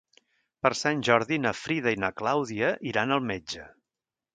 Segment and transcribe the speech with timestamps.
[0.65, 3.73] Per Sant Jordi na Frida i na Clàudia iran al metge.